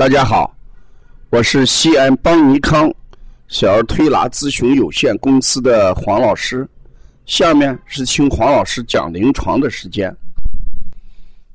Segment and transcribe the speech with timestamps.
[0.00, 0.56] 大家好，
[1.28, 2.90] 我是西安邦尼康
[3.48, 6.66] 小儿推拿咨询有限公司的黄老师。
[7.26, 10.10] 下面是听黄老师讲临床的时间。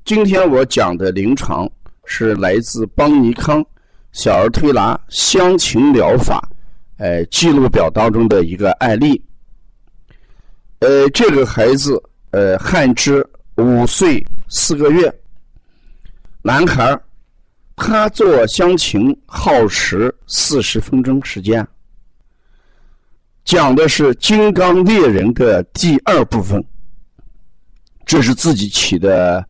[0.04, 1.68] 今天我讲的临床
[2.06, 3.66] 是来自邦尼康
[4.12, 6.48] 小儿推拿香芹疗法，
[6.98, 9.20] 呃，记录表当中的一个案例。
[10.82, 15.12] 呃，这个孩子，呃，汉之五岁四个月，
[16.44, 16.96] 男孩
[17.76, 21.66] 他做香芹耗时四十分钟时间。
[23.44, 26.64] 讲的是金刚猎人的第二部分，
[28.06, 29.48] 这是自己起的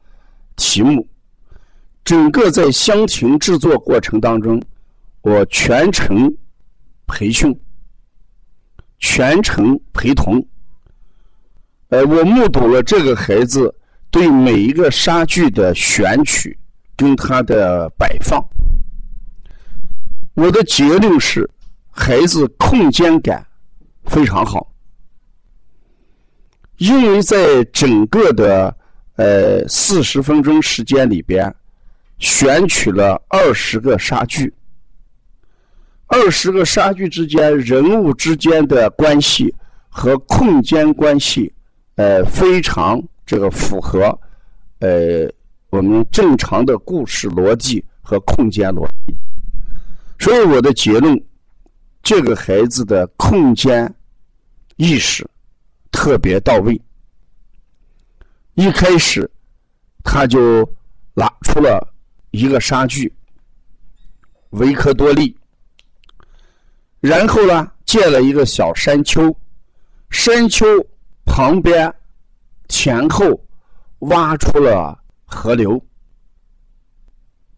[0.58, 1.08] 题目。
[2.04, 4.62] 整个在香芹制作过程当中，
[5.22, 6.32] 我全程
[7.08, 7.58] 培训，
[9.00, 10.46] 全程陪同。
[11.90, 13.74] 呃，我目睹了这个孩子
[14.12, 16.58] 对每一个杀具的选取
[16.96, 18.44] 跟他的摆放。
[20.34, 21.50] 我的结论是，
[21.90, 23.46] 孩子空间感
[24.06, 24.70] 非常好，
[26.78, 28.76] 因为在整个的
[29.16, 31.54] 呃四十分钟时间里边，
[32.20, 34.54] 选取了二十个沙具，
[36.08, 39.54] 二十个沙具之间人物之间的关系
[39.90, 41.52] 和空间关系。
[41.96, 44.08] 呃，非常这个符合
[44.80, 45.32] 呃
[45.76, 49.14] 我们正常的故事逻辑和空间逻辑，
[50.18, 51.22] 所以我的结论，
[52.02, 53.94] 这个孩子的空间
[54.78, 55.30] 意识
[55.92, 56.82] 特别到位。
[58.54, 59.30] 一开始
[60.02, 60.64] 他就
[61.14, 61.94] 拿出了
[62.32, 63.14] 一个沙具
[64.52, 65.36] 维克多利，
[67.02, 69.36] 然后呢建了一个小山丘，
[70.10, 70.66] 山丘。
[71.26, 71.92] 旁边
[72.70, 73.26] 前后
[74.00, 75.84] 挖出了河流，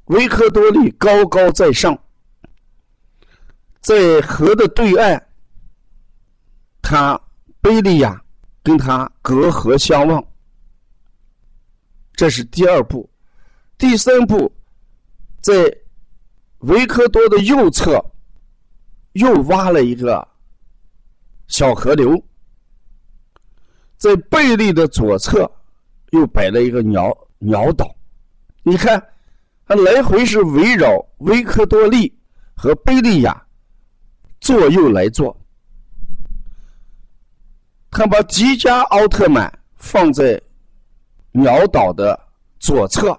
[0.06, 1.98] 维克多利高高在上，
[3.82, 5.22] 在河的对岸，
[6.82, 7.20] 他
[7.62, 8.24] 贝利亚
[8.64, 10.26] 跟他隔河相望。
[12.14, 13.10] 这是第二步，
[13.78, 14.52] 第三步，
[15.42, 15.54] 在
[16.60, 18.04] 维克多的右侧
[19.14, 20.28] 又挖了一个
[21.48, 22.20] 小河流。
[23.98, 25.52] 在贝利的左侧，
[26.12, 27.96] 又摆了一个鸟鸟岛。
[28.64, 29.02] 你看，
[29.66, 30.90] 它来回是围绕
[31.20, 32.14] 维克多利
[32.56, 33.46] 和贝利亚
[34.42, 35.36] 左右来做。
[37.90, 40.40] 他把吉加奥特曼放在
[41.32, 42.20] 鸟岛的
[42.60, 43.18] 左侧，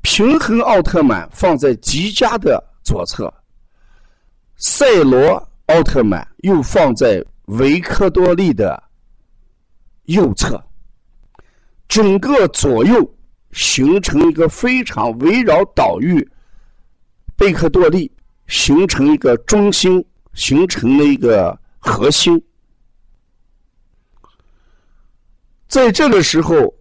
[0.00, 3.32] 平衡奥特曼放在吉加的左侧，
[4.56, 8.82] 赛罗奥特曼又放在维克多利的。
[10.06, 10.60] 右侧，
[11.92, 13.14] 整个左右
[13.50, 16.26] 形成一个非常围绕岛屿
[17.36, 18.10] 贝克多利，
[18.46, 22.42] 形成一个中心，形成了一个核心。
[25.68, 26.74] 在这个时候，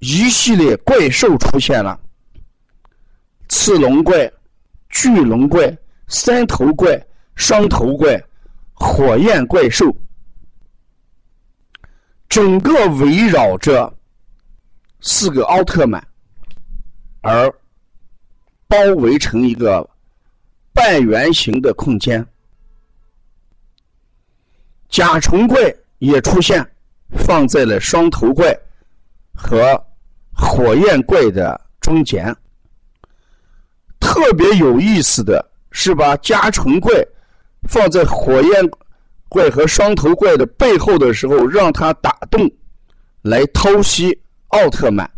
[0.00, 1.96] 一系列怪兽出现了：
[3.48, 4.28] 刺龙怪、
[4.88, 5.72] 巨龙怪、
[6.08, 7.00] 三头怪、
[7.36, 8.20] 双头怪、
[8.72, 9.94] 火焰怪兽。
[12.28, 13.96] 整个围绕着
[15.00, 16.02] 四个奥特曼，
[17.22, 17.52] 而
[18.68, 19.88] 包围成一个
[20.72, 22.24] 半圆形的空间。
[24.88, 26.64] 甲虫怪也出现，
[27.16, 28.56] 放在了双头怪
[29.34, 29.80] 和
[30.32, 32.34] 火焰怪的中间。
[33.98, 36.92] 特别有意思的是，把甲虫怪
[37.68, 38.70] 放在火焰。
[39.28, 42.50] 怪和双头怪的背后的时候，让它打洞
[43.22, 45.10] 来偷袭奥特曼。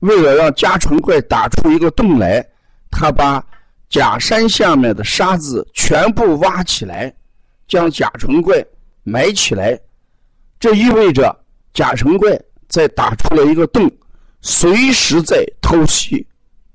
[0.00, 2.44] 为了让甲虫怪打出一个洞来，
[2.90, 3.44] 他把
[3.88, 7.14] 假山下面的沙子全部挖起来，
[7.68, 8.64] 将甲虫怪
[9.04, 9.78] 埋起来。
[10.58, 11.34] 这意味着
[11.72, 13.90] 甲虫怪在打出了一个洞，
[14.40, 16.26] 随时在偷袭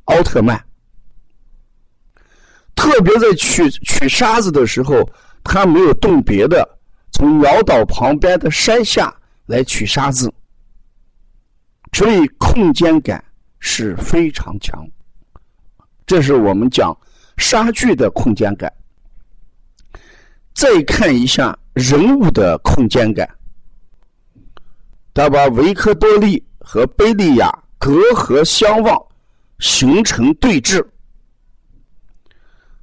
[0.05, 0.63] 奥特曼。
[2.75, 5.07] 特别在取取沙子的时候。
[5.41, 6.77] 他没有动别的，
[7.11, 9.11] 从鸟岛旁边的山下
[9.45, 10.31] 来取沙子，
[11.93, 13.23] 所以空间感
[13.59, 14.87] 是非常强。
[16.05, 16.95] 这是我们讲
[17.37, 18.71] 沙剧的空间感。
[20.53, 23.29] 再看一下人物的空间感，
[25.13, 29.01] 他把维克多利和贝利亚隔河相望，
[29.59, 30.85] 形成对峙。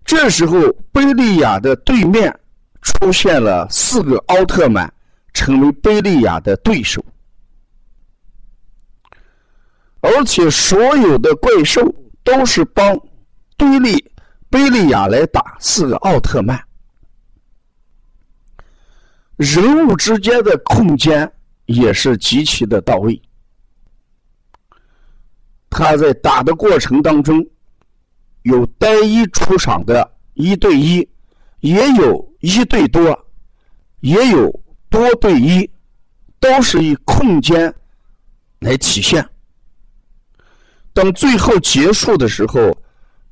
[0.05, 0.61] 这时候，
[0.93, 2.35] 贝利亚的对面。
[2.83, 4.89] 出现了四个奥特曼，
[5.35, 7.05] 成为贝利亚的对手，
[10.17, 12.99] 而且所有的怪兽都是帮
[13.59, 14.03] 对立
[14.49, 16.59] 贝利亚来打四个奥特曼。
[19.37, 21.31] 人物之间的空间
[21.67, 23.21] 也是极其的到位。
[25.69, 27.47] 他在打的过程当中，
[28.45, 31.07] 有单一出场的一对一，
[31.61, 33.27] 也有一对多，
[34.01, 34.51] 也有
[34.89, 35.71] 多对一，
[36.41, 37.75] 都是以空间
[38.61, 39.23] 来体现。
[40.97, 42.75] 等最后结束的时候，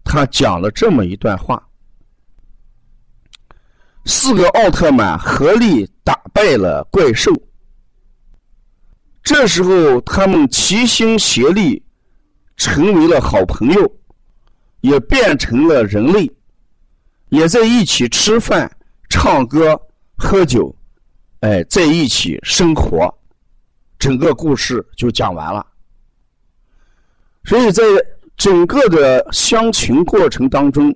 [0.04, 1.66] 他讲了这么一段话。
[4.04, 7.32] 四个奥特曼合力打败了怪兽。
[9.22, 11.82] 这时候，他们齐心协力，
[12.58, 13.96] 成为了好朋友，
[14.82, 16.30] 也变成了人类，
[17.30, 18.70] 也在一起吃饭、
[19.08, 19.80] 唱歌、
[20.18, 20.76] 喝酒，
[21.40, 23.08] 哎，在一起生活。
[23.98, 25.66] 整个故事就讲完了。
[27.44, 27.82] 所以在
[28.36, 30.94] 整个的相亲过程当中，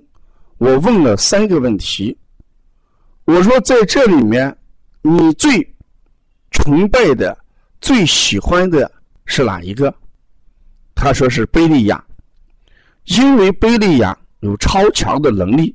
[0.57, 2.17] 我问了三个问题。
[3.25, 4.57] 我说，在这里面，
[5.03, 5.75] 你最
[6.51, 7.37] 崇拜的、
[7.79, 8.91] 最喜欢的
[9.25, 9.93] 是哪一个？
[10.95, 12.03] 他说是贝利亚，
[13.05, 15.73] 因为贝利亚有超强的能力，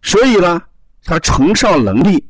[0.00, 0.62] 所以呢，
[1.04, 2.24] 他崇尚能力。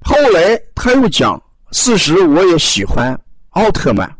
[0.00, 1.42] 后来他又讲，
[1.72, 4.16] 事实我也喜欢奥特曼，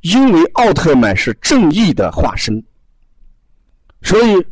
[0.00, 2.62] 因为奥特曼是正义的化身，
[4.02, 4.46] 所以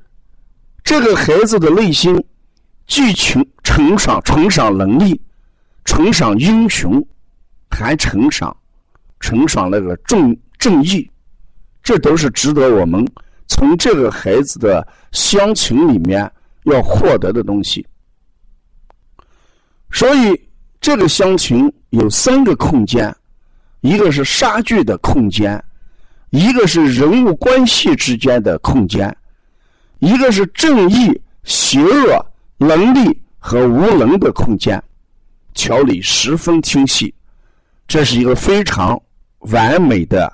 [0.85, 2.25] 这个孩子的内心。
[2.89, 5.21] 既崇崇尚崇尚能力，
[5.85, 7.05] 崇尚英雄，
[7.69, 8.57] 还崇尚
[9.19, 11.11] 崇尚那个正正义，
[11.83, 13.05] 这都是值得我们
[13.49, 16.31] 从这个孩子的乡情里面
[16.63, 17.85] 要获得的东西。
[19.91, 20.41] 所以，
[20.81, 23.13] 这个乡情有三个空间：
[23.87, 25.63] 一个是杀剧的空间，
[26.31, 29.17] 一个是人物关系之间的空间，
[30.01, 32.27] 一个是正义邪恶。
[32.59, 34.83] 能力和无能的空间，
[35.53, 37.15] 条理十分清晰，
[37.87, 38.99] 这是一个非常
[39.41, 40.33] 完美的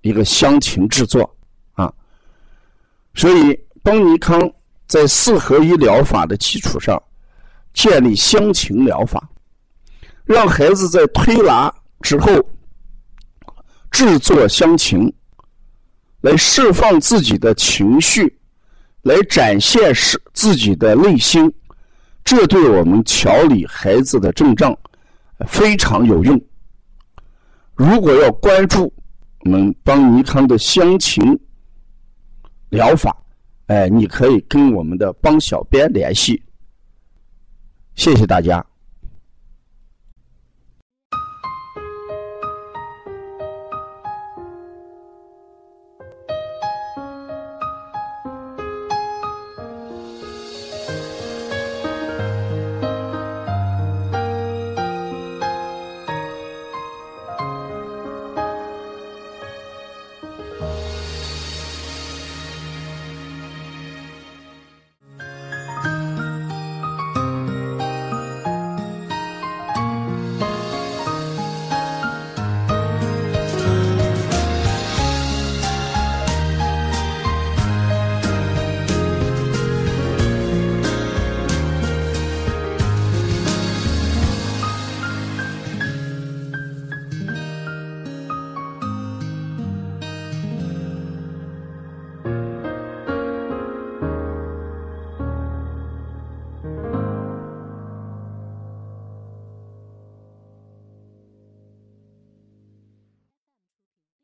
[0.00, 1.22] 一个乡情制作
[1.74, 1.92] 啊。
[3.14, 4.42] 所以，邦尼康
[4.88, 7.00] 在四合一疗法的基础上，
[7.72, 9.28] 建立乡情疗法，
[10.24, 11.72] 让孩子在推拿
[12.04, 12.30] 之后
[13.90, 15.10] 制作乡情，
[16.20, 18.38] 来释放自己的情绪。
[19.02, 21.52] 来展现是自己的内心，
[22.24, 24.74] 这对我们调理孩子的症状
[25.46, 26.42] 非常有用。
[27.74, 28.90] 如果要关注
[29.40, 31.38] 我们邦尼康的乡情
[32.70, 33.14] 疗法，
[33.66, 36.42] 哎，你可以跟我们的邦小编联系。
[37.94, 38.64] 谢谢大家。